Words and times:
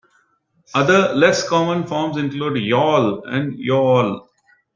Other 0.73 1.13
less-common 1.13 1.85
forms 1.85 2.17
include 2.17 2.57
"yawl" 2.57 3.23
and 3.25 3.53
"yo-all". 3.59 4.27